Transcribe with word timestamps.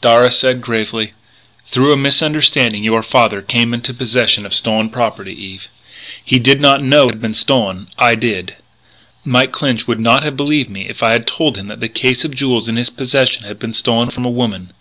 Darragh 0.00 0.32
said, 0.32 0.62
gravely: 0.62 1.12
"Through 1.68 1.92
a 1.92 1.96
misunderstanding 1.96 2.82
your 2.82 3.04
father 3.04 3.40
came 3.40 3.72
into 3.72 3.94
possession 3.94 4.44
of 4.44 4.52
stolen 4.52 4.90
property, 4.90 5.30
Eve. 5.32 5.68
He 6.24 6.40
did 6.40 6.60
not 6.60 6.82
know 6.82 7.04
it 7.04 7.10
had 7.12 7.20
been 7.20 7.34
stolen. 7.34 7.86
I 7.96 8.16
did. 8.16 8.56
But 9.24 9.30
Mike 9.30 9.52
Clinch 9.52 9.86
would 9.86 10.00
not 10.00 10.24
have 10.24 10.36
believed 10.36 10.70
me 10.70 10.88
if 10.88 11.04
I 11.04 11.12
had 11.12 11.24
told 11.24 11.56
him 11.56 11.68
that 11.68 11.78
the 11.78 11.88
case 11.88 12.24
of 12.24 12.34
jewels 12.34 12.66
in 12.66 12.74
his 12.74 12.90
possession 12.90 13.44
had 13.44 13.60
been 13.60 13.72
stolen 13.72 14.10
from 14.10 14.24
a 14.24 14.28
woman.... 14.28 14.72